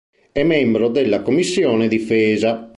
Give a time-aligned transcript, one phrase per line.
[0.31, 2.67] È membro della Commissione Difesa.